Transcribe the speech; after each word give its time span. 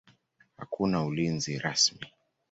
Hakuna 0.57 1.05
ulinzi 1.05 1.57
rasmi. 1.59 2.01